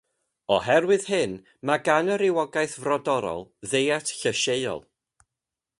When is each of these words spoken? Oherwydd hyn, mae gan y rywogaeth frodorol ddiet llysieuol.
Oherwydd 0.53 1.03
hyn, 1.09 1.35
mae 1.69 1.83
gan 1.89 2.09
y 2.15 2.15
rywogaeth 2.23 2.75
frodorol 2.87 3.47
ddiet 3.75 4.15
llysieuol. 4.23 4.83